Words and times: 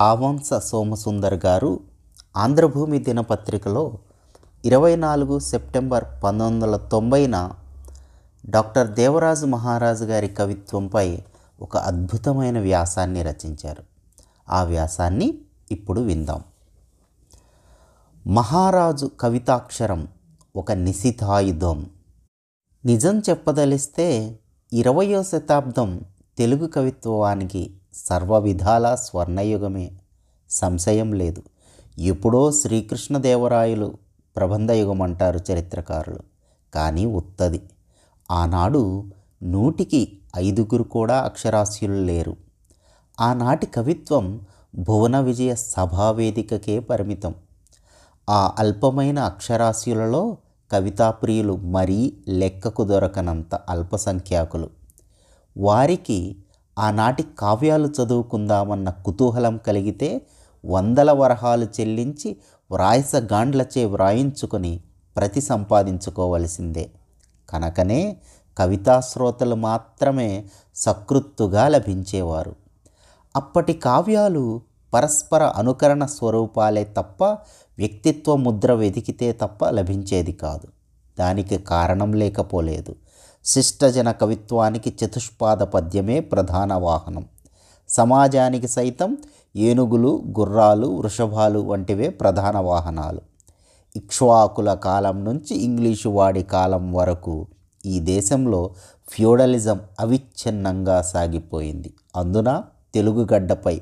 ఆవంస 0.00 0.54
సోమసుందర్ 0.54 1.34
గారు 1.34 1.80
ఆంధ్రభూమి 2.36 2.98
దినపత్రికలో 2.98 3.98
ఇరవై 4.64 4.96
నాలుగు 4.96 5.38
సెప్టెంబర్ 5.38 6.04
పంతొమ్మిది 6.04 6.64
వందల 6.64 6.76
తొంభైన 6.76 7.52
డాక్టర్ 8.46 8.90
దేవరాజు 8.90 9.46
మహారాజు 9.46 10.04
గారి 10.04 10.28
కవిత్వంపై 10.28 11.18
ఒక 11.60 11.76
అద్భుతమైన 11.76 12.60
వ్యాసాన్ని 12.60 13.22
రచించారు. 13.22 13.82
ఆ 14.50 14.64
వ్యాసాన్ని 14.64 15.38
ఇప్పుడు 15.70 16.00
విందాం. 16.00 16.44
మహారాజు 18.26 19.10
కవితాక్షరం 19.20 20.08
ఒక 20.56 20.72
నిశితాయుధం. 20.72 21.90
నిజం 22.84 23.18
చెప్పదలిస్తే 23.18 24.38
ఇరవయో 24.72 25.22
శతాబ్దం 25.22 26.00
తెలుగు 26.38 26.66
కవిత్వానికి 26.66 27.76
సర్వ 27.96 28.38
విధాల 28.38 28.94
స్వర్ణయుగమే. 28.94 29.90
సంశయం 30.50 31.12
లేదు. 31.12 31.42
ఎప్పుడో 31.98 32.52
శ్రీకృష్ణదేవరాయలు 32.52 33.98
ప్రబంధయుగం 34.36 35.02
అంటారు 35.02 35.40
చరిత్రకారులు. 35.52 36.18
కానీ 36.74 37.06
ఉత్తది. 37.06 37.62
ఆనాడు 38.30 39.04
నూటికి 39.42 40.18
ఐదుగురు 40.36 40.82
కూడా 40.82 41.20
అక్షరాస్యులు 41.20 41.94
లేరు. 41.94 42.36
ఆనాటి 43.20 43.66
కవిత్వం 43.66 44.40
భువన 44.78 45.20
విజయ 45.20 45.54
సభావేదికకే 45.54 46.78
పరిమితం. 46.78 47.34
ఆ 48.30 48.54
అల్పమైన 48.58 49.18
అక్షరాస్యులలో 49.18 50.36
కవితాప్రియులు 50.72 51.56
మరీ 51.56 52.16
లెక్కకు 52.28 52.84
దొరకనంత 52.84 53.54
అల్పసంఖ్యాకులు. 53.54 54.70
వారికి 55.58 56.36
ఆనాటి 56.78 57.24
కావ్యాలు 57.38 57.88
చదువుకుందామన్న 57.88 58.90
కుతూహలం 58.90 59.56
కలిగితే 59.56 60.20
వందల 60.66 61.12
వరహాలు 61.12 61.66
చెల్లించి 61.80 62.36
వ్రాయసగాండ్లచే 62.72 63.84
వ్రాయించుకొని 63.84 64.80
ప్రతి 65.16 65.40
సంపాదించుకోవలసిందే. 65.40 66.90
కనుకనే 67.50 68.16
కవితాశ్రోతలు 68.58 69.54
మాత్రమే 69.54 70.44
సకృత్తుగా 70.74 71.68
లభించేవారు. 71.68 72.56
అప్పటి 73.36 73.72
కావ్యాలు 73.72 74.60
పరస్పర 74.94 75.42
అనుకరణ 75.42 76.06
స్వరూపాలే 76.06 76.84
తప్ప 76.84 77.24
వ్యక్తిత్వ 77.78 78.36
ముద్ర 78.36 78.72
వెతికితే 78.72 79.32
తప్ప 79.32 79.68
లభించేది 79.68 80.32
కాదు. 80.32 80.66
దానికి 81.18 81.58
కారణం 81.58 82.12
లేకపోలేదు. 82.12 82.94
శిష్టజన 83.46 84.10
కవిత్వానికి 84.10 84.94
చతుష్పాద 85.04 85.62
పద్యమే 85.62 86.20
ప్రధాన 86.20 86.74
వాహనం. 86.74 87.24
సమాజానికి 87.88 88.68
సైతం 88.68 89.16
ఏనుగులు 89.56 90.22
గుర్రాలు 90.38 90.86
వృషభాలు 90.86 91.58
వంటివే 91.58 92.08
ప్రధాన 92.08 92.58
వాహనాలు. 92.58 93.20
ఇక్ష్వాకుల 93.96 94.74
కాలం 94.74 95.24
నుంచి 95.24 95.54
ఇంగ్లీషు 95.54 96.08
వాడి 96.08 96.42
కాలం 96.42 96.92
వరకు 96.92 97.46
ఈ 97.86 98.00
దేశంలో 98.00 98.70
ఫ్యూడలిజం 99.08 99.80
అవిచ్ఛిన్నంగా 100.00 101.02
సాగిపోయింది. 101.02 101.94
అందున 102.16 102.62
తెలుగు 102.94 103.26
గడ్డపై 103.32 103.80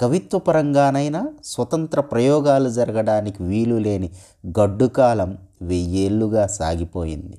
కవిత్వపరంగానైనా 0.00 1.28
స్వతంత్ర 1.44 2.00
ప్రయోగాలు 2.00 2.70
జరగడానికి 2.70 3.42
వీలు 3.42 3.74
లేని 3.74 4.10
గడ్డుకాలం 4.60 5.38
వెయ్యేళ్ళుగా 5.62 6.46
సాగిపోయింది. 6.46 7.38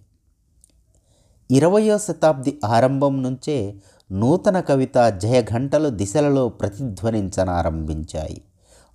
ఇరవయో 1.52 1.98
శతాబ్ది 1.98 2.60
ఆరంభం 2.66 3.24
నుంచే 3.24 3.76
నూతన 4.12 4.60
కవిత 4.60 5.10
జయఘంటలు 5.10 5.90
దిశలలో 5.90 6.50
ప్రతిధ్వనించనారంభించాయి. 6.50 8.42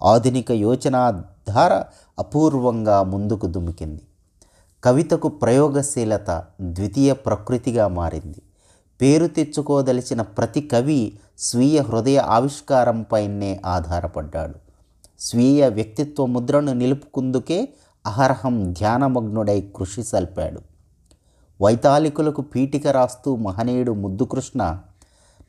ఆధునిక 0.02 0.52
యోచనాధార 0.52 1.84
అపూర్వంగా 2.18 3.02
ముందుకు 3.02 3.46
దుమికింది. 3.46 4.02
కవితకు 4.84 5.28
ప్రయోగశీలత 5.28 6.44
ద్వితీయ 6.60 7.12
ప్రకృతిగా 7.12 7.88
మారింది. 7.88 8.42
పేరు 9.00 9.26
తెచ్చుకోదలిచిన 9.26 10.22
ప్రతి 10.22 10.60
కవి 10.60 11.18
స్వీయ 11.38 11.80
హృదయ 11.80 12.18
ఆవిష్కారంపైనే 12.18 13.60
ఆధారపడ్డాడు. 13.66 14.54
స్వీయ 15.20 15.68
వ్యక్తిత్వ 15.68 16.26
ముద్రను 16.26 16.72
నిలుపుకుందుకే 16.72 17.68
అహర్హం 18.06 18.72
ధ్యానమగ్నుడై 18.72 19.60
కృషి 19.76 20.02
సల్పాడు. 20.02 20.77
వైతాళికులకు 21.60 22.42
పీఠిక 22.42 22.86
రాస్తూ 22.86 23.36
మహనీయుడు 23.36 23.92
ముద్దుకృష్ణ 23.92 24.80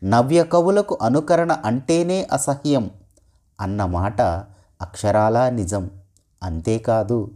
నవ్య 0.04 0.44
కవులకు 0.44 0.98
అనుకరణ 1.02 1.52
అంటేనే 1.52 2.28
అసహ్యం 2.32 2.90
అన్న 3.62 3.86
మాట 3.86 4.22
అక్షరాలా 4.82 5.50
నిజం. 5.50 5.90
అంతేకాదు 6.44 7.32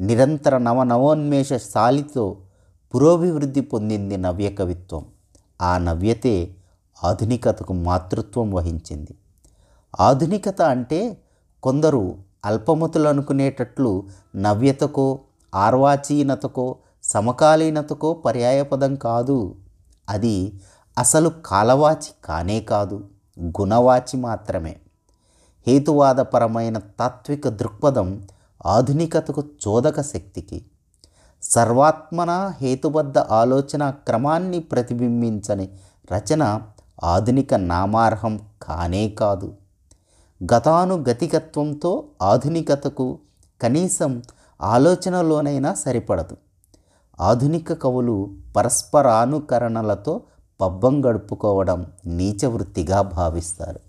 నిరంతర 0.00 0.58
నవనవోన్మేష 0.58 1.52
సాలితో 1.52 2.36
పురోభివృద్ధి 2.94 3.60
పొందింది 3.60 4.16
నవ్య 4.16 4.50
కవిత్వం. 4.50 5.04
ఆ 5.62 5.78
నవ్యతే 5.78 6.56
ఆధునికతకు 7.04 7.72
మాతృత్వం 7.72 8.50
వహించింది. 8.52 9.14
ఆధునికత 10.00 10.62
అంటే 10.62 11.16
కొందరు 11.62 12.14
అల్పమతులు 12.44 13.08
అనుకునేటట్లు 13.08 14.08
నవ్యతకో 14.36 15.18
ఆర్వాచీనతకో 15.54 16.76
సమకాలీనతకో 17.12 18.14
పర్యాయపదం 18.14 18.94
కాదు. 18.94 19.56
అది 20.08 20.60
అసలు 20.98 21.32
కాలవాచి 21.46 22.12
కానే 22.24 22.60
కాదు 22.60 23.08
గుణవాచి 23.42 24.16
మాత్రమే. 24.16 24.76
హేతువాదపరమైన 25.66 26.78
తాత్విక 26.78 27.48
దృక్పథం 27.48 28.26
ఆధునికతకు 28.66 29.42
చోదక 29.68 30.00
శక్తికి. 30.00 30.66
సర్వాత్మన 31.42 32.52
హేతుబద్ధ 32.60 33.18
ఆలోచన 33.18 33.90
క్రమాన్ని 33.90 34.60
ప్రతిబింబించని 34.60 35.68
రచన 36.12 36.60
ఆధునిక 37.04 37.54
నామార్హం 37.54 38.40
కానే 38.62 39.08
కాదు. 39.08 39.54
గతానుగతికత్వంతో 40.54 42.04
ఆధునికతకు 42.22 43.18
కనీసం 43.62 44.22
ఆలోచనలోనైనా 44.62 45.74
సరిపడదు. 45.74 46.36
ఆధునిక 47.20 47.72
కవులు 47.72 48.34
పరస్పరానుకరణలతో 48.56 50.20
పబ్బం 50.60 51.04
గడుపుకోవడం 51.06 51.86
నీచ 52.06 52.46
వృత్తిగా 52.46 53.02
భావిస్తారు. 53.02 53.80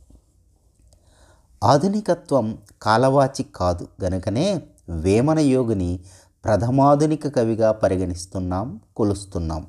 ఆధునికత్వం 1.63 2.57
కాలవాచి 2.81 3.45
కాదు 3.55 3.87
గనుకనే 4.03 4.61
వేమన 4.89 5.39
యోగిని 5.39 5.99
ప్రథమాధునిక 6.45 7.35
కవిగా 7.35 7.71
పరిగణిస్తున్నాం 7.71 8.79
కొలుస్తున్నాం. 8.95 9.67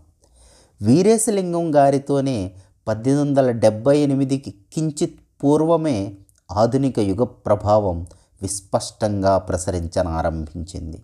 వీరేశలింగం 0.83 1.75
గారితోనే 1.75 2.53
పద్దెనిమిది 2.89 3.29
వందల 3.29 3.50
డెబ్భై 3.50 3.99
ఎనిమిదికి 3.99 4.55
కించిత్ 4.73 5.44
పూర్వమే 5.44 6.19
ఆధునిక 6.53 6.99
యుగ 6.99 7.25
ప్రభావం 7.25 8.06
విస్పష్టంగా 8.43 9.38
ప్రసరించనారంభించింది. 9.38 11.03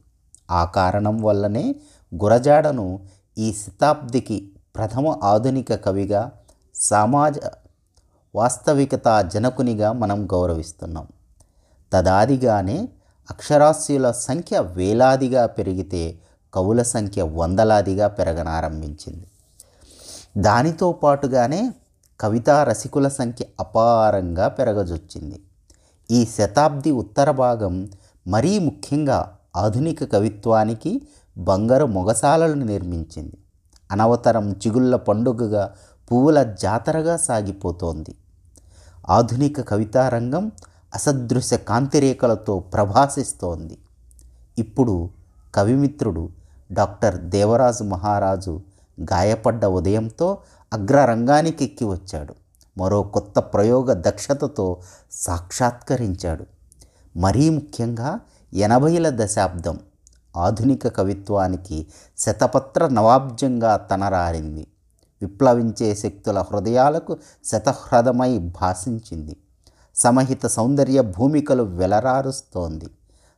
ఆ 0.51 0.65
కారణం 0.65 1.23
వల్లనే 1.23 1.75
గురజాడను 2.15 3.01
ఈ 3.39 3.53
శతాబ్దికి 3.53 4.51
ప్రథమ 4.77 5.17
ఆధునిక 5.23 5.75
కవిగా 5.85 6.31
సమాజ 6.75 7.39
వాస్తవికత 8.35 9.31
జనకునిగా 9.35 9.93
మనం 9.93 10.27
గౌరవిస్తున్నాం. 10.27 11.07
తదాదిగానే 11.93 12.89
అక్షరాస్యుల 13.31 14.11
సంఖ్య 14.11 14.59
వేలాదిగా 14.59 15.47
పెరిగితే 15.47 16.19
కవుల 16.55 16.83
సంఖ్య 16.83 17.23
వందలాదిగా 17.23 18.09
పెరగనారంభించింది. 18.09 19.27
దానితో 20.39 20.93
పాటుగానే 20.93 21.73
కవితా 22.21 22.65
రసికుల 22.65 23.09
సంఖ్య 23.09 23.45
అపారంగా 23.61 24.49
పెరగజొచ్చింది. 24.49 25.43
ఈ 26.11 26.27
శతాబ్ది 26.27 26.91
ఉత్తర 26.91 27.31
భాగం 27.31 27.91
మరీ 28.29 28.59
ముఖ్యంగా 28.59 29.37
ఆధునిక 29.57 30.13
కవిత్వానికి 30.13 31.03
బంగారు 31.39 31.87
మొగసాలను 31.87 32.65
నిర్మించింది. 32.65 33.37
అనవతరం 33.91 34.53
చిగుళ్ళ 34.53 34.97
పండుగగా 34.97 35.75
పువ్వుల 36.13 36.43
జాతరగా 36.43 37.17
సాగిపోతోంది. 37.17 38.15
ఆధునిక 39.09 39.69
కవితారంగం 39.69 40.53
అసదృశ్య 40.95 41.57
కాంతిరేఖలతో 41.57 42.59
ప్రభాసిస్తోంది. 42.59 43.79
ఇప్పుడు 44.59 45.11
కవిమిత్రుడు 45.55 46.29
డాక్టర్ 46.73 47.21
దేవరాజు 47.21 47.83
మహారాజు 47.83 48.61
గాయపడ్డ 49.01 49.65
ఉదయంతో 49.65 50.39
అగ్రరంగానికి 50.73 51.65
ఎక్కి 51.65 51.85
వచ్చాడు. 51.85 52.35
మరో 52.79 53.03
కొత్త 53.03 53.39
ప్రయోగ 53.39 53.93
దక్షతతో 53.93 54.81
సాక్షాత్కరించాడు. 55.13 56.45
మరీ 57.19 57.51
ముఖ్యంగా 57.51 58.21
ఎనభైల 58.55 59.25
దశాబ్దం 59.25 59.79
ఆధునిక 60.37 60.97
కవిత్వానికి 60.97 61.87
శతపత్ర 62.19 62.89
నవాబ్జంగా 62.89 63.77
తనరారింది. 63.77 64.67
విప్లవించే 65.23 65.95
శక్తుల 65.95 66.39
హృదయాలకు 66.39 67.17
శతహృదమై 67.45 68.39
భాషించింది 68.39 69.37
సమహిత 69.95 70.47
సౌందర్య 70.47 71.01
భూమికలు 71.01 71.63
వెలరారుస్తోంది. 71.63 72.87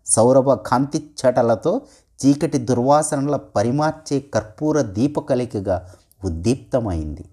సౌరభ 0.07 0.53
కాంతిచ్చటలతో 0.53 1.81
చీకటి 2.27 2.59
దుర్వాసనల 2.59 3.37
పరిమార్చే 3.37 4.21
కర్పూర 4.21 4.81
దీపకలికగా 4.81 5.91
ఉద్దీప్తమైంది. 6.25 7.25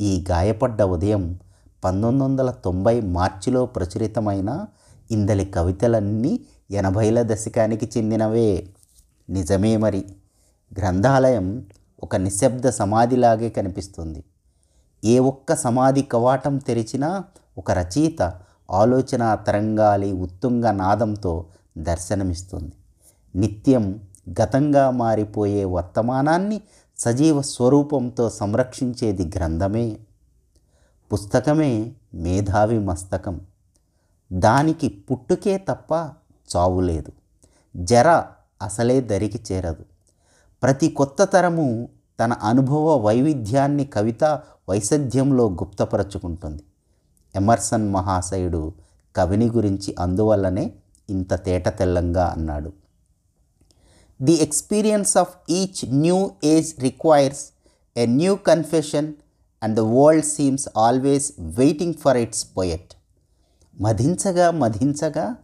ఈ 0.00 0.24
గాయపడ్డ 0.30 0.82
ఉదయం 0.82 1.38
పంతొమ్మిది 1.84 2.24
వందల 2.24 2.50
తొంభై 2.50 3.00
మార్చిలో 3.00 3.66
ప్రచురితమైన 3.66 4.66
ఇందలి 5.10 5.44
కవితలన్నీ 5.44 6.40
ఎనభైల 6.70 7.22
దశకానికి 7.22 7.90
చెందినవే. 7.98 8.73
నిజమే 9.30 9.76
మరి. 9.76 10.04
గ్రంథాలయం 10.78 11.66
ఒక 12.02 12.16
నిశ్శబ్ద 12.16 12.68
సమాధిలాగే 12.68 13.48
కనిపిస్తుంది. 13.48 14.24
ఏ 15.04 15.18
ఒక్క 15.18 15.54
సమాధి 15.54 16.02
కవాటం 16.02 16.58
తెరిచినా 16.58 17.24
ఒక 17.58 17.70
రచయిత 17.70 18.40
ఆలోచన 18.70 19.34
తరంగాలి 19.34 20.12
ఉత్తుంగ 20.12 20.70
నాదంతో 20.70 21.46
దర్శనమిస్తుంది. 21.78 22.72
నిత్యం 23.36 24.00
గతంగా 24.42 24.90
మారిపోయే 24.90 25.64
వర్తమానాన్ని 25.64 26.60
సజీవ 26.98 27.42
స్వరూపంతో 27.42 28.30
సంరక్షించేది 28.30 29.32
గ్రంథమే. 29.36 29.96
పుస్తకమే 31.12 31.92
మేధావి 32.14 32.78
మస్తకం. 32.78 33.40
దానికి 34.32 34.88
పుట్టుకే 34.88 35.58
తప్ప 35.58 35.92
చావు 36.56 36.80
లేదు. 36.80 37.12
జర 37.76 38.24
అసలే 38.64 39.00
దరికి 39.00 39.40
చేరదు. 39.52 39.84
ప్రతి 40.62 40.88
కొత్త 40.88 41.24
తరము 41.24 41.88
తన 42.20 42.32
అనుభవ 42.32 42.96
వైవిధ్యాన్ని 42.96 43.84
కవిత 43.84 44.24
వైసధ్యంలో 44.68 45.50
గుప్తపరచుకుంటుంది. 45.50 46.62
ఎమర్సన్ 47.36 47.88
మహాశయుడు 47.92 48.72
కవిని 49.16 49.48
గురించి 49.48 49.94
అందువల్లనే 49.98 50.72
ఇంత 51.10 51.34
తేట 51.44 51.68
తెల్లంగా 51.68 52.26
అన్నాడు. 52.26 52.72
The 54.22 54.32
experience 54.42 55.16
of 55.16 55.34
each 55.50 55.82
new 55.94 56.30
age 56.44 56.80
requires 56.80 57.44
a 57.96 58.06
new 58.06 58.34
confession 58.36 59.12
and 59.62 59.76
the 59.76 59.80
world 59.80 60.26
seems 60.26 60.68
always 60.76 61.32
waiting 61.40 61.94
for 61.94 62.16
its 62.16 62.46
poet. 62.56 62.92
మధించగా 63.80 64.50
మధించగా 64.50 65.36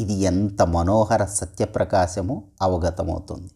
ఇది 0.00 0.12
ఎంత 0.12 0.62
మనోహర 0.62 1.24
సత్యప్రకాశమో 1.24 2.42
అవగతమవుతుంది. 2.62 3.50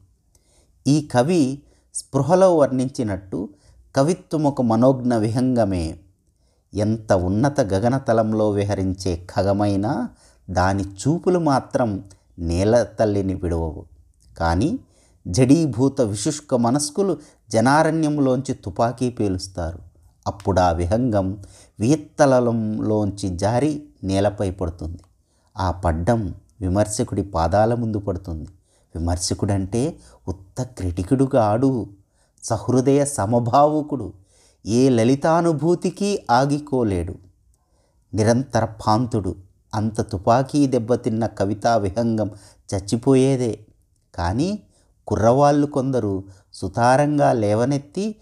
ఈ 0.87 1.07
కవి 1.07 1.63
స్పృహలో 1.95 2.57
వర్ణించినట్టు 2.57 3.49
కవిత్వం 3.97 4.45
ఒక 4.45 4.63
మనోజ్ఞ 4.63 5.15
విహంగమే. 5.15 5.99
ఎంత 6.75 7.13
ఉన్నత 7.13 7.61
గగనతలంలో 7.61 8.51
విహరించే 8.51 9.27
ఖగమైనా 9.37 10.09
దాని 10.51 10.83
చూపులు 10.83 11.39
మాత్రం 11.39 12.05
నేల 12.39 12.83
తల్లిని 12.83 13.35
విడవవు. 13.35 13.85
కానీ 14.39 14.79
జడీభూత 15.29 16.01
విశుష్క 16.01 16.55
మనస్కులు 16.55 17.19
జనారణ్యంలోంచి 17.51 18.55
తుపాకీ 18.55 19.11
పేలుస్తారు. 19.11 19.79
అప్పుడు 20.27 20.61
ఆ 20.61 20.71
విహంగం 20.71 21.43
వియత్తలంలోంచి 21.81 23.37
జారి 23.37 23.83
నేలపై 24.05 24.51
పడుతుంది. 24.51 24.99
ఆ 25.59 25.71
పడ్డం 25.71 26.35
విమర్శకుడి 26.61 27.23
పాదాల 27.23 27.75
ముందు 27.75 27.99
పడుతుంది. 27.99 28.49
విమర్శకుడంటే 28.95 29.97
ఉత్త 30.29 30.63
క్రిటికుడుగాడు 30.63 31.87
సహృదయ 32.43 33.05
సమభావుకుడు 33.05 34.13
ఏ 34.67 34.89
లలితానుభూతికి 34.89 36.23
ఆగికోలేడు. 36.31 37.15
నిరంతర 38.15 38.65
పాంతుడు 38.65 39.37
అంత 39.75 40.01
తుపాకీ 40.01 40.67
దెబ్బతిన్న 40.67 41.27
కవితా 41.27 41.77
విహంగం 41.77 42.31
చచ్చిపోయేదే. 42.75 43.61
కానీ 44.15 44.63
కుర్రవాళ్ళు 45.07 45.67
కొందరు 45.67 46.25
సుతారంగా 46.55 47.33
లేవనెత్తి 47.33 48.15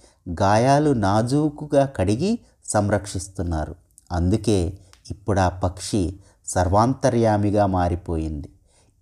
గాయాలు 0.43 0.91
నాజూకుగా 0.91 1.85
కడిగి 1.85 2.39
సంరక్షిస్తున్నారు. 2.65 3.75
అందుకే 4.13 4.79
ఇప్పుడు 5.11 5.41
ఆ 5.41 5.49
పక్షి 5.49 6.17
సర్వాంతర్యామిగా 6.47 7.67
మారిపోయింది. 7.67 8.49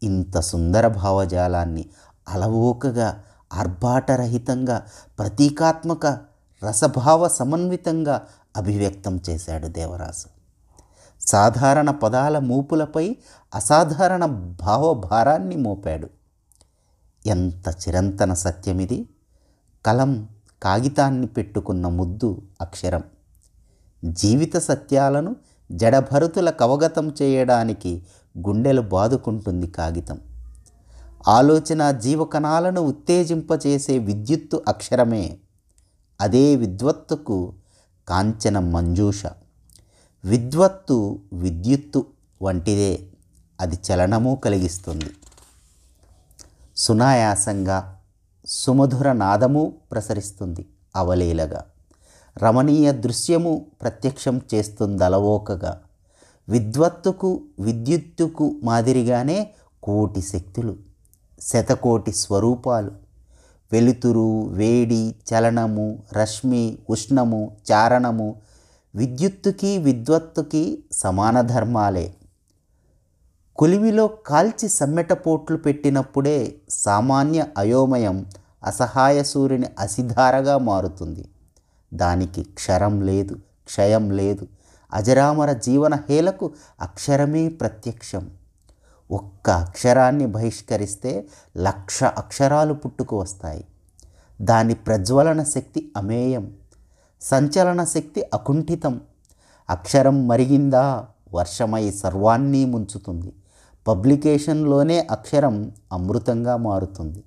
ఇంత 0.02 0.41
సుందర 0.41 0.88
భావజాలాన్ని 0.88 1.85
అలవోకగా 2.29 3.08
ఆర్భాటరహితంగా 3.52 4.76
ప్రతీకాత్మక 5.19 6.06
రసభావ 6.62 7.29
సమన్వితంగా 7.29 8.17
అభివ్యక్తం 8.56 9.20
చేశాడు 9.31 9.67
దేవరాజు. 9.69 10.26
సాధారణ 11.20 11.91
పదాల 11.91 12.38
మూపులపై 12.38 13.17
అసాధారణ 13.55 14.25
భావభారాన్ని 14.61 15.56
మోపాడు. 15.56 16.08
ఎంత 17.26 17.69
చిరంతన 17.82 18.35
సత్యమిది! 18.35 18.99
కలం 19.85 20.29
కాగితాన్ని 20.62 21.26
పెట్టుకున్న 21.26 21.88
ముద్దు 21.88 22.43
అక్షరం. 22.61 23.02
జీవిత 24.02 24.56
సత్యాలను 24.58 25.37
జడభరుతులకు 25.72 26.58
కవగతం 26.58 27.14
చేయడానికి 27.22 28.02
గుండెలు 28.38 28.81
బాదుకుంటుంది 28.81 29.66
కాగితం. 29.66 30.20
ఆలోచన 31.28 31.90
జీవకణాలను 31.90 32.81
ఉత్తేజింపచేసే 32.81 33.99
విద్యుత్తు 33.99 34.62
అక్షరమే 34.69 35.38
అదే 36.20 36.56
విద్వత్తుకు 36.56 37.55
కాంచన 38.08 38.58
మంజూష. 38.58 39.26
విద్వత్తు 40.25 41.20
విద్యుత్తు 41.32 42.06
వంటిదే 42.43 43.06
అది 43.61 43.78
చలనము 43.90 44.40
కలిగిస్తుంది. 44.44 45.11
సునాయాసంగా 46.76 48.00
సుమధుర 48.47 49.12
నాదము 49.12 49.75
ప్రసరిస్తుంది 49.92 50.66
అవలీలగా. 50.97 51.64
రమణీయ 52.43 52.93
దృశ్యము 52.93 53.67
ప్రత్యక్షం 53.83 54.41
చేస్తుంది 54.55 55.05
అలవోకగా 55.05 55.81
విద్వత్తుకు 56.49 57.43
విద్యుత్తుకు 57.61 58.57
మాదిరిగానే 58.64 59.50
కోటి 59.83 60.23
శక్తులు 60.23 60.76
శతకోటి 61.41 62.12
స్వరూపాలు. 62.12 62.91
వెలుతురు 63.73 64.47
వేడి 64.47 65.14
చలనము 65.31 66.03
రశ్మి 66.12 66.79
ఉష్ణము 66.91 67.57
చారణము 67.73 68.37
విద్యుత్తుకి 68.95 69.79
విద్వత్తుకి 69.79 70.85
సమాన 70.93 71.41
ధర్మాలే. 71.41 72.14
కొలిమిలో 73.57 74.07
కాల్చి 74.07 74.69
సమ్మెటపోట్లు 74.69 75.57
పెట్టినప్పుడే 75.57 76.55
సామాన్య 76.71 77.47
అయోమయం 77.59 78.26
అసహాయ 78.64 79.23
సూర్యుని 79.23 79.67
అసిధారగా 79.79 80.59
మారుతుంది. 80.59 81.29
దానికి 81.94 82.42
క్షరం 82.42 83.00
లేదు 83.00 83.34
క్షయం 83.64 84.10
లేదు. 84.10 84.46
అజరామర 84.92 85.52
జీవన 85.52 85.94
హేలకు 85.94 86.52
అక్షరమే 86.80 87.48
ప్రత్యక్షం. 87.48 88.30
ఒక్క 89.10 89.50
అక్షరాన్ని 89.50 90.26
బహిష్కరిస్తే 90.26 91.28
లక్ష 91.56 92.04
అక్షరాలు 92.04 92.74
పుట్టుకు 92.74 93.20
వస్తాయి. 93.20 93.64
దాని 94.42 94.74
ప్రజ్వలన 94.74 95.42
శక్తి 95.42 95.92
అమేయం 95.96 96.52
సంచలన 97.20 97.84
శక్తి 97.84 98.22
అకుంఠితం. 98.34 99.00
అక్షరం 99.70 100.28
మరిగిందా? 100.28 101.06
వర్షమై 101.34 101.90
సర్వాన్ని 101.90 102.64
ముంచుతుంది. 102.64 103.32
పబ్లికేషన్లోనే 103.88 105.08
అక్షరం 105.10 105.72
అమృతంగా 105.92 106.56
మారుతుంది. 106.56 107.24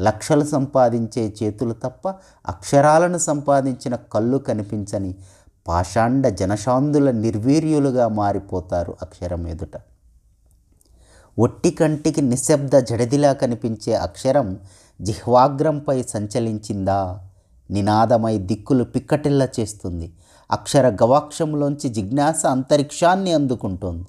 లక్షలు 0.00 0.44
సంపాదించే 0.44 1.34
చేతులు 1.42 1.74
తప్ప 1.74 2.08
అక్షరాలను 2.46 3.18
సంపాదించిన 3.18 3.94
కళ్ళు 3.94 4.38
కనిపించని 4.38 5.14
పాషాండ 5.68 6.28
జనశాందుల 6.28 7.10
నిర్వీర్యులుగా 7.10 8.08
మారిపోతారు 8.08 8.96
అక్షరం 9.02 9.48
ఎదుట. 9.48 9.80
ఒట్టి 11.38 11.70
కంటికి 11.70 12.22
నిశ్శబ్ద 12.22 12.76
జడదిలా 12.76 13.32
కనిపించే 13.32 13.94
అక్షరం 13.94 14.58
జిహ్వాగ్రంపై 15.02 16.02
సంచలించిందా? 16.02 17.28
నినాదమై 17.70 18.38
దిక్కులు 18.38 18.84
పిక్కటిల్ల 18.84 19.48
చేస్తుంది. 19.60 20.14
అక్షర 20.50 20.88
గవాక్షంలోంచి 20.88 21.88
జిజ్ఞాస 21.88 22.46
అంతరిక్షాన్ని 22.46 23.32
అందుకుంటోంది. 23.32 24.06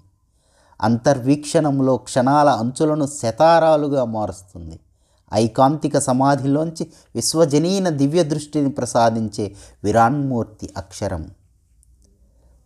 అంతర్వీక్షణంలో 0.82 1.98
క్షణాల 1.98 2.50
అంచులను 2.50 3.06
శతారాలుగా 3.06 4.06
మారుస్తుంది. 4.06 4.80
ఐకాంతిక 5.34 5.98
సమాధిలోంచి 5.98 6.88
విశ్వజనీన 7.16 7.90
దివ్య 7.90 8.24
దృష్టిని 8.24 8.70
ప్రసాదించే 8.70 9.56
విరాన్మూర్తి 9.84 10.70
అక్షరం. 10.78 11.30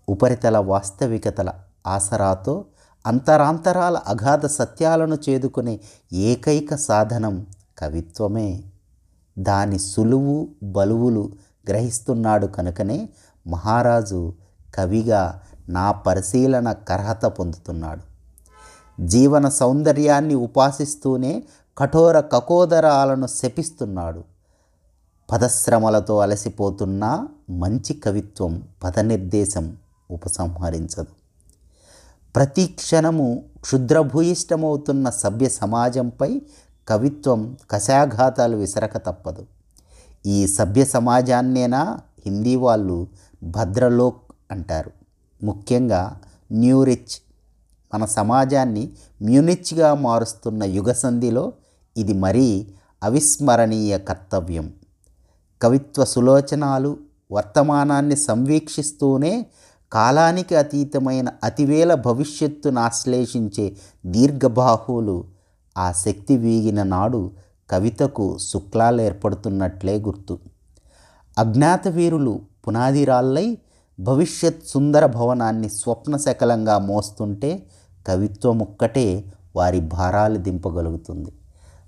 ఉపరితల 0.09 0.57
వాస్తవికతల 0.57 1.53
ఆసరాతో 1.87 2.65
అంతరాంతరాల 3.07 3.97
అగాధ 3.97 4.45
సత్యాలను 4.45 5.17
చేదుకునే 5.29 5.79
ఏకైక 6.13 6.75
సాధనం 6.75 7.47
కవిత్వమే. 7.77 8.63
దాని 9.39 9.79
సులువు 9.79 10.47
బలువులు 10.63 11.31
గ్రహిస్తున్నాడు 11.69 12.47
కనుకనే 12.47 13.09
మహారాజు 13.47 14.33
కవిగా 14.75 15.41
నా 15.69 15.91
పరిశీలన 15.91 16.71
కర్హత 16.71 17.25
పొందుతున్నాడు. 17.25 18.09
జీవన 19.05 19.49
సౌందర్యాన్ని 19.49 20.35
ఉపాసిస్తూనే 20.35 21.43
కఠోర 21.79 22.19
కకోదరాలను 22.19 23.27
శపిస్తున్నాడు. 23.27 24.23
పదశ్రమలతో 25.31 26.17
అలసిపోతున్న 26.17 27.27
మంచి 27.49 27.93
కవిత్వం 27.93 28.63
పదనిర్దేశం 28.83 29.77
ఉపసంహరించదు. 30.11 31.05
ప్రతి 32.35 32.65
క్షణము 32.65 33.43
క్షుద్రభూయిష్టమవుతున్న 33.61 35.09
సభ్య 35.09 35.49
సమాజంపై 35.49 36.41
కవిత్వం 36.87 37.57
కశాఘాతాలు 37.71 38.57
విసరక 38.57 38.97
తప్పదు. 38.97 39.45
ఈ 40.25 40.47
సభ్య 40.47 40.85
సమాజాన్నేనా 40.85 41.99
హిందీ 42.25 42.55
వాళ్ళు 42.55 43.07
భద్రలోక్ 43.43 44.21
అంటారు. 44.51 44.91
ముఖ్యంగా 45.43 46.19
న్యూరిచ్ 46.51 47.21
మన 47.93 48.05
సమాజాన్ని 48.05 48.89
మ్యూనిచ్గా 49.21 49.93
మారుస్తున్న 49.93 50.63
యుగసంధిలో 50.63 51.53
ఇది 51.97 52.13
మరీ 52.13 52.67
అవిస్మరణీయ 53.03 53.97
కర్తవ్యం. 53.97 54.73
కవిత్వ 55.61 56.05
సులోచనాలు 56.05 56.97
వర్తమానాన్ని 57.31 58.15
సంవీక్షిస్తూనే 58.15 59.45
కాలానికి 59.93 60.55
అతీతమైన 60.55 61.29
అతివేల 61.43 61.93
భవిష్యత్తును 61.93 62.81
ఆశ్లేషించే 62.81 63.75
దీర్ఘబాహువులు 64.05 65.25
ఆ 65.77 65.91
శక్తి 65.91 66.37
వీగిన 66.37 66.83
నాడు 66.83 67.31
కవితకు 67.69 68.37
శుక్లాలు 68.37 69.01
ఏర్పడుతున్నట్లే 69.01 69.99
గుర్తు. 69.99 70.39
అజ్ఞాత 71.37 71.87
వీరులు 71.87 72.41
పునాది 72.67 73.05
రాళ్ళై 73.05 73.57
భవిష్యత్ 73.99 74.67
సుందర 74.67 75.05
భవనాన్ని 75.05 75.69
స్వప్నశకలంగా 75.69 76.77
మోస్తుంటే 76.77 77.65
కవిత్వముక్కటే 78.07 79.23
వారి 79.55 79.79
భారాలు 79.79 80.37
దింపగలుగుతుంది. 80.37 81.31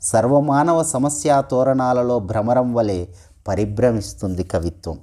సర్వమానవ 0.02 0.84
సమస్యా 0.84 1.42
తోరణాలలో 1.42 2.20
భ్రమరం 2.20 2.74
వలె 2.74 3.06
పరిభ్రమిస్తుంది 3.48 4.44
కవిత్వం. 4.44 5.00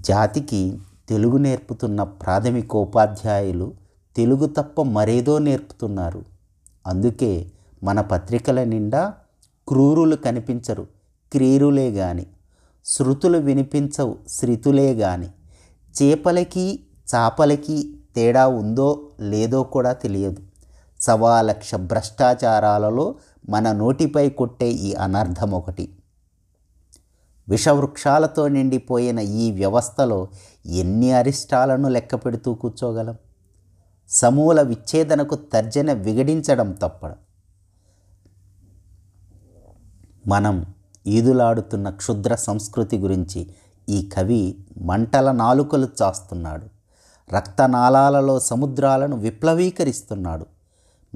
జాతికి 0.00 0.78
తెలుగు 1.08 1.36
నేర్పుతున్న 1.36 2.02
ప్రాథమికోపాధ్యాయులు 2.02 3.74
తెలుగు 4.16 4.46
తప్ప 4.46 4.82
మరేదో 4.82 5.38
నేర్పుతున్నారు. 5.38 6.24
అందుకే 6.86 7.46
మన 7.84 8.00
పత్రికల 8.00 8.64
నిండా 8.64 9.14
క్రూరులు 9.68 10.16
కనిపించరు 10.16 10.86
క్రీరులే 11.32 11.90
గాని. 11.90 12.26
శృతులు 12.84 13.38
వినిపించవు 13.38 14.16
శృతులే 14.28 14.94
గాని. 14.94 15.28
చేపలకి 16.02 16.80
చాపలకి 17.14 17.96
తేడా 18.16 18.46
ఉందో 18.46 19.06
లేదో 19.20 19.62
కూడా 19.62 19.92
తెలియదు. 19.92 20.42
సవా 21.00 21.42
లక్ష 21.42 21.74
భ్రష్టాచారాలలో 21.74 23.14
మన 23.48 23.72
నోటిపై 23.72 24.30
కొట్టే 24.30 24.70
ఈ 24.70 24.94
అనర్థం 24.94 25.50
ఒకటి. 25.50 25.98
విషవృక్షాలతో 27.48 28.48
నిండిపోయిన 28.48 29.18
ఈ 29.18 29.52
వ్యవస్థలో 29.52 30.28
ఎన్ని 30.66 31.12
అరిష్టాలను 31.12 31.88
లెక్క 31.88 32.14
పెడుతూ 32.14 32.54
కూర్చోగలం? 32.54 33.16
సమూల 34.08 34.62
విచ్ఛేదనకు 34.62 35.34
తర్జన 35.34 35.92
విగడించడం 35.92 36.72
తప్పడం 36.72 37.16
మనం 40.26 40.66
ఈదులాడుతున్న 41.06 41.90
క్షుద్ర 41.90 42.34
సంస్కృతి 42.34 42.98
గురించి 42.98 43.50
ఈ 43.88 44.10
కవి 44.16 44.58
మంటల 44.78 45.32
నాలుకలు 45.32 45.88
చాస్తున్నాడు. 46.02 46.66
రక్తనాళాలలో 47.36 48.40
సముద్రాలను 48.40 49.16
విప్లవీకరిస్తున్నాడు. 49.16 50.55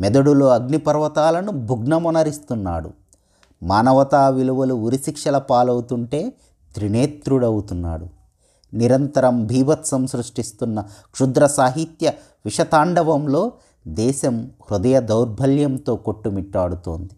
మెదడులో 0.00 0.48
అగ్నిపర్వతాలను 0.48 1.52
భుగ్నమునరిస్తున్నాడు. 1.52 2.90
మానవతా 3.62 4.28
విలువలు 4.28 4.74
ఉరిశిక్షల 4.74 5.38
పాలవుతుంటే 5.38 6.32
త్రినేత్రుడవుతున్నాడు. 6.74 8.06
నిరంతరం 8.74 9.46
భీభత్సం 9.46 10.06
సృష్టిస్తున్న 10.06 10.80
క్షుద్ర 11.12 11.46
సాహిత్య 11.46 12.12
విషతాండవంలో 12.44 13.52
దేశం 13.88 14.50
హృదయ 14.70 15.00
దౌర్బల్యంతో 15.00 15.96
కొట్టుమిట్టాడుతోంది. 15.96 17.10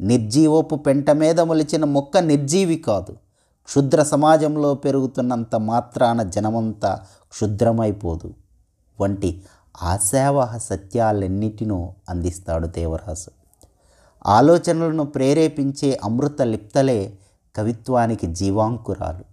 నిర్జీవపు 0.00 0.74
పెంట 0.74 1.10
మీద 1.10 1.40
మొలిచిన 1.40 1.84
మొక్క 1.84 2.18
నిర్జీవి 2.18 2.76
కాదు. 2.76 3.12
క్షుద్ర 3.64 4.02
సమాజంలో 4.02 4.74
పెరుగుతున్నంత 4.74 5.56
మాత్రాన 5.56 6.22
జనమంతా 6.22 7.00
క్షుద్రమైపోదు. 7.30 8.34
వంటి 9.00 9.42
ఆశావహ 9.82 10.56
సత్యాలన్నిటినో 10.56 11.94
అందిస్తాడు 12.08 12.66
దేవరాజు. 12.66 13.30
ఆలోచనలను 14.26 15.04
ప్రేరేపించే 15.04 16.00
అమృత 16.04 16.42
లిప్తలే 16.42 17.18
కవిత్వానికి 17.56 18.26
జీవాంకురాలు. 18.26 19.24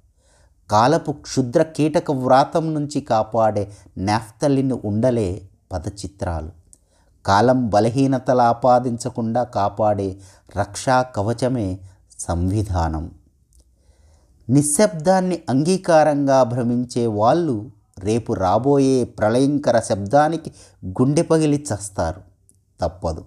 కాలపు 0.69 1.11
క్షుద్ర 1.11 1.63
కీటక 1.63 2.11
వ్రాతం 2.11 2.73
నుంచి 2.73 3.01
కాపాడే 3.01 3.71
నాఫ్తలిని 3.97 4.73
ఉండలే 4.73 5.41
పదచిత్రాలు. 5.71 6.49
కాలం 7.25 7.69
బలహీనతలు 7.69 8.41
ఆపాదించకుండా 8.41 9.43
కాపాడే 9.43 10.17
రక్షా 10.57 11.01
కవచమే 11.01 11.79
సంవిధానం. 12.19 13.11
నిశ్శబ్దాన్ని 14.49 15.39
అంగీకారంగా 15.49 16.43
భ్రమించే 16.43 17.07
వాళ్ళు 17.07 17.71
రేపు 18.03 18.33
రాబోయే 18.33 19.03
ప్రళయంకర 19.03 19.79
శబ్దానికి 19.79 20.51
గుండె 20.85 21.21
పగిలి 21.21 21.65
చస్తారు. 21.73 22.21
తప్పదు. 22.81 23.25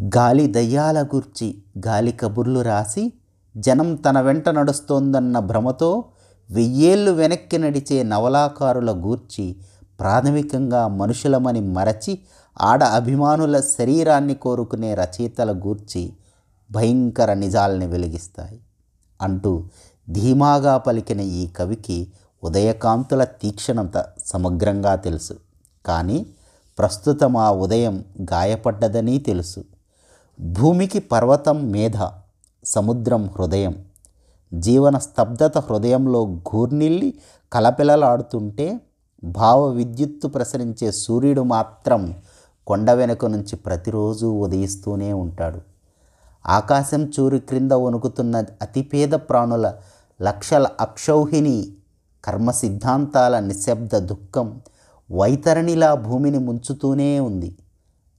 గాలి 0.00 0.46
దయ్యాల 0.46 1.02
గూర్చి 1.02 1.62
గాలి 1.86 2.12
కబుర్లు 2.12 2.60
రాసి 2.60 3.12
జనం 3.56 3.94
తన 3.94 4.20
వెంట 4.20 4.48
నడుస్తోందన్న 4.48 5.38
భ్రమతో 5.38 6.04
వెయ్యేళ్ళు 6.50 7.10
వెనక్కి 7.10 7.58
నడిచే 7.58 8.02
నవలాకారుల 8.02 8.90
గూర్చి 8.92 9.56
ప్రాథమికంగా 10.00 10.88
మనుషులమని 10.88 11.60
మరచి 11.60 12.18
ఆడ 12.60 12.84
అభిమానుల 12.84 13.60
శరీరాన్ని 13.60 14.34
కోరుకునే 14.34 14.94
రచయితల 14.94 15.52
గూర్చి 15.52 16.12
భయంకర 16.70 17.32
నిజాల్ని 17.32 17.86
వెలిగిస్తాయి. 17.86 18.60
అంటూ 19.22 19.64
ధీమాగా 20.10 20.78
పలికిన 20.78 21.20
ఈ 21.20 21.46
కవికి 21.46 22.12
ఉదయకాంతుల 22.44 23.24
తీక్షణత 23.24 24.06
సమగ్రంగా 24.26 24.94
తెలుసు. 24.94 25.34
కానీ 25.86 26.26
ప్రస్తుతం 26.78 27.36
ఆ 27.36 27.50
ఉదయం 27.50 28.04
గాయపడ్డదని 28.22 29.18
తెలుసు. 29.18 29.64
భూమికి 30.40 30.98
పర్వతం 30.98 31.70
మేధ 31.70 32.08
సముద్రం 32.64 33.30
హృదయం. 33.38 33.84
జీవన 34.54 34.98
స్తబ్దత 34.98 35.58
హృదయంలో 35.58 36.26
గూర్నిల్లి 36.26 37.18
కలపిలలాడుతుంటే 37.52 38.80
భావ 39.24 39.68
విద్యుత్తు 39.68 40.28
ప్రసరించే 40.28 40.92
సూర్యుడు 40.92 41.40
మాత్రం 41.40 42.14
కొండ 42.66 42.90
వెనుక 42.90 43.26
నుంచి 43.26 43.56
ప్రతిరోజు 43.56 44.26
ఉదయిస్తూనే 44.26 45.12
ఉంటాడు. 45.12 45.60
ఆకాశం 46.46 47.04
చూరు 47.04 47.38
క్రింద 47.38 47.72
వణుకుతున్న 47.72 48.44
అతిపేద 48.62 49.10
ప్రాణుల 49.10 49.72
లక్షల 50.22 50.66
అక్షౌహిణి 50.80 51.74
కర్మ 52.28 52.50
సిద్ధాంతాల 52.50 53.40
నిశ్శబ్ద 53.40 53.98
దుఃఖం 53.98 54.60
వైతరణిలా 55.10 55.94
భూమిని 55.94 56.38
ముంచుతూనే 56.38 57.20
ఉంది 57.20 57.58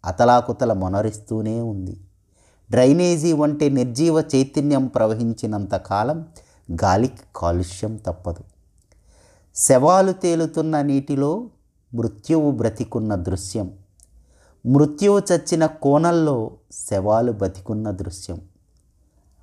అతలాకుతల 0.06 0.74
మొనరిస్తూనే 0.74 1.60
ఉంది. 1.60 1.98
డ్రైనేజీ 2.72 3.34
వంటి 3.34 3.70
నిర్జీవ 3.70 4.24
చైతన్యం 4.36 4.88
ప్రవహించినంత 4.88 5.76
కాలం 5.76 6.26
గాలికి 6.84 7.20
కాలుష్యం 7.36 7.96
తప్పదు. 7.96 8.44
శవాలు 9.56 10.12
తేలుతున్న 10.12 10.82
నీటిలో 10.82 11.50
మృత్యువు 11.94 12.52
బ్రతికున్న 12.52 13.16
దృశ్యం 13.16 13.72
మృత్యువు 14.66 15.22
చచ్చిన 15.34 15.66
కోణల్లో 15.66 16.52
శవాలు 16.72 17.32
బతికున్న 17.32 17.92
దృశ్యం 17.92 18.42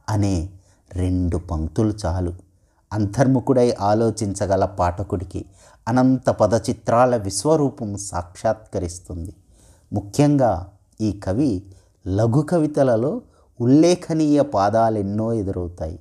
అనే 0.09 0.51
రెండు 0.93 1.37
పంక్తులు 1.37 1.95
చాలు. 2.07 2.46
అంతర్ముఖుడై 2.93 3.75
ఆలోచించగల 3.81 4.65
పాఠకుడికి 4.65 5.45
అనంత 5.89 6.31
పదచిత్రాల 6.31 7.17
విశ్వరూపం 7.17 7.97
సాక్షాత్కరిస్తుంది. 7.97 9.35
ముఖ్యంగా 9.93 10.69
ఈ 11.01 11.13
కవి 11.13 11.63
లఘు 12.07 12.43
కవితలలో 12.43 13.23
ఉల్లేఖనీయ 13.61 14.43
పాదాలెన్నో 14.43 15.33
ఎదురవుతాయి. 15.33 15.99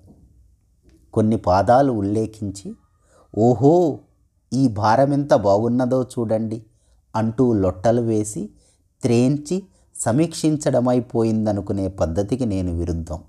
కొన్ని 1.13 1.37
పాదాలు 1.37 1.91
ఉల్లేఖించి 1.91 2.75
ఓహో 3.37 3.99
ఈ 4.53 4.67
భారం 4.67 5.13
ఎంత 5.13 5.33
బాగున్నదో 5.33 6.03
చూడండి 6.03 6.65
అంటూ 7.15 7.53
లొట్టలు 7.53 8.01
వేసి 8.01 8.49
త్రేంచి 9.03 9.63
సమీక్షించడమైపోయిందనుకునే 9.95 11.87
పద్ధతికి 11.87 12.45
నేను 12.45 12.77
విరుద్ధం. 12.77 13.19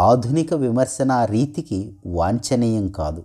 ఆధునిక 0.00 0.54
విమర్శన 0.54 1.24
రీతికి 1.24 1.96
వాంఛనీయం 2.06 2.88
కాదు. 2.88 3.24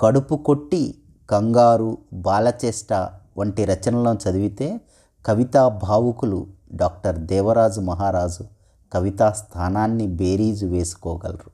కడుపు 0.00 0.34
కొట్టి 0.34 0.94
కంగారు 1.30 1.98
బాలచేష్ట 2.12 2.92
వంటి 3.38 3.64
రచనలను 3.64 4.18
చదివితే 4.28 4.80
కవితా 5.26 5.68
భావుకులు 5.68 6.46
డాక్టర్ 6.72 7.18
దేవరాజు 7.18 7.80
మహారాజు 7.80 8.44
కవితా 8.92 9.32
స్థానాన్ని 9.32 10.06
బేరీజు 10.06 10.66
వేసుకోగలరు. 10.66 11.50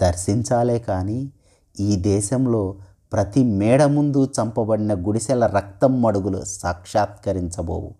దర్శించాలే 0.00 0.78
కానీ 0.78 1.32
ఈ 1.80 1.96
దేశంలో 1.96 2.76
ప్రతి 3.12 3.44
మేడ 3.44 3.82
ముందు 3.84 4.28
చంపబడిన 4.40 4.94
గుడిసెల 4.94 5.46
రక్తం 5.46 6.02
మడుగులు 6.02 6.44
సాక్షాత్కరించబోవు. 6.44 7.94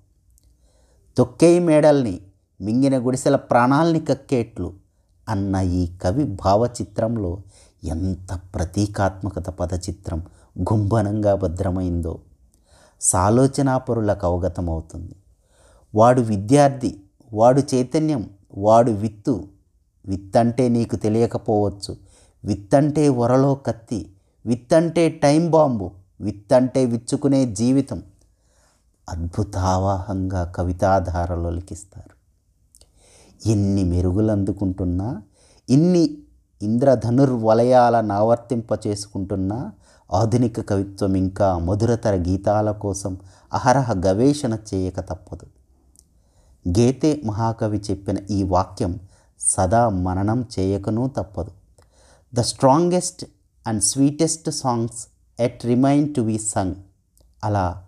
తొక్కేయి 1.17 1.59
మేడల్ని 1.59 2.21
మింగిన 2.61 3.07
గుడిసెల 3.07 3.37
ప్రాణాల్ని 3.37 4.01
కక్కేట్లు 4.01 4.88
అన్న 5.29 5.57
ఈ 5.57 5.87
కవి 5.97 6.25
భావచిత్రంలో 6.25 7.39
ఎంత 7.85 8.41
ప్రతీకాత్మకత 8.55 9.51
పదచిత్రం 9.51 10.23
గుంభనంగా 10.61 11.35
భద్రమైందో. 11.35 12.21
సాలోచనాపరులకు 13.01 14.27
అవగతమవుతుంది 14.27 15.17
వాడు 15.95 16.21
విద్యార్థి 16.21 17.01
వాడు 17.33 17.63
చైతన్యం 17.75 18.31
వాడు 18.59 18.91
విత్తు. 18.91 19.49
విత్తంటే 20.07 20.69
నీకు 20.69 20.97
తెలియకపోవచ్చు. 20.97 21.97
విత్తంటే 22.45 23.09
వరలో 23.09 23.55
కత్తి. 23.55 24.13
విత్తంటే 24.47 25.09
టైం 25.09 25.51
బాంబు. 25.51 25.91
విత్తంటే 26.21 26.85
విచ్చుకునే 26.85 27.53
జీవితం. 27.53 28.03
అద్భుతావాహంగా 29.09 30.45
కవితాధారలో 30.45 31.51
లిఖిస్తారు. 31.51 32.18
ఎన్ని 33.47 33.85
మెరుగులు 33.85 34.33
అందుకుంటున్నా 34.33 35.23
ఇన్ని 35.71 36.19
ఇంద్రధనుర్వలయాల 36.63 38.01
నావర్తింప 38.01 38.87
చేసుకుంటున్నా 38.87 39.73
ఆధునిక 40.13 40.69
కవిత్వం 40.69 41.15
ఇంకా 41.15 41.59
మధురతర 41.59 42.15
గీతాల 42.15 42.71
కోసం 42.71 43.19
అహరహ 43.53 43.93
గవేషణ 43.93 44.59
చేయక 44.75 45.01
తప్పదు. 45.01 45.47
గేతే 46.69 47.23
మహాకవి 47.27 47.83
చెప్పిన 47.91 48.17
ఈ 48.31 48.43
వాక్యం 48.43 49.01
సదా 49.41 49.89
మననం 49.89 50.47
చేయకనూ 50.59 51.09
తప్పదు. 51.09 51.51
The 52.35 52.41
strongest 52.41 53.25
and 53.67 53.83
sweetest 53.83 54.51
songs 54.51 55.07
yet 55.41 55.65
remain 55.65 56.15
to 56.15 56.21
be 56.21 56.39
sung. 56.39 56.75
అలా 57.45 57.85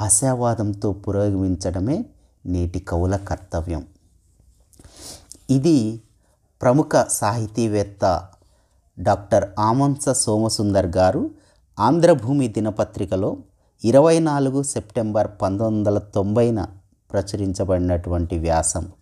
ఆశావాదంతో 0.00 0.92
పురోగమించడమే 0.92 2.04
నేటి 2.46 2.78
కవుల 2.78 3.16
కర్తవ్యం. 3.16 3.86
ఇది 5.50 6.02
ప్రముఖ 6.62 6.88
సాహితీవేత్త 7.08 8.28
డాక్టర్ 8.98 9.48
ఆమంస 9.58 10.08
సోమసుందర్ 10.08 10.86
గారు 10.86 11.30
ఆంధ్రభూమి 11.78 12.48
దినపత్రికలో 12.48 13.36
ఇరవై 13.84 14.18
నాలుగు 14.18 14.62
సెప్టెంబర్ 14.62 15.28
పంతొమ్మిది 15.42 15.88
వందల 15.88 15.98
తొంభైన 15.98 16.66
ప్రచురించబడినటువంటి 17.12 18.38
వ్యాసం. 18.38 18.92